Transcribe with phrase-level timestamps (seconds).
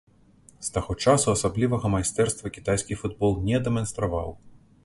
[0.67, 4.29] З таго часу асаблівага майстэрства кітайскі футбол не дэманстраваў.